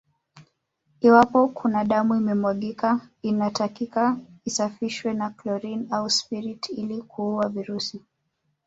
[1.01, 2.89] Iwapo kuna damu imemwagika
[3.29, 4.03] inatakiwa
[4.49, 8.01] isafishwe na chlorine au spirit ili kuua virusi